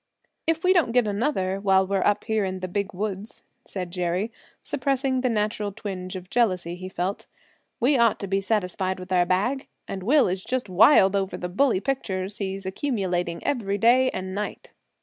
"If 0.47 0.63
we 0.63 0.73
don't 0.73 0.93
get 0.93 1.05
another 1.05 1.59
while 1.59 1.85
we're 1.85 2.03
up 2.03 2.23
here 2.23 2.43
in 2.43 2.61
the 2.61 2.67
Big 2.67 2.91
Woods," 2.91 3.43
said 3.65 3.91
Jerry, 3.91 4.31
suppressing 4.63 5.21
the 5.21 5.29
natural 5.29 5.71
twinge 5.71 6.15
of 6.15 6.27
jealousy 6.31 6.73
he 6.75 6.89
felt, 6.89 7.27
"we 7.79 7.99
ought 7.99 8.19
to 8.21 8.27
be 8.27 8.41
satisfied 8.41 8.99
with 8.99 9.11
our 9.11 9.27
bag. 9.27 9.67
And 9.87 10.01
Will 10.01 10.27
is 10.27 10.43
just 10.43 10.67
wild 10.69 11.15
over 11.15 11.37
the 11.37 11.49
bully 11.49 11.81
pictures 11.81 12.37
he's 12.39 12.65
accumulating 12.65 13.43
every 13.43 13.77
day 13.77 14.09
and 14.09 14.33
night." 14.33 14.71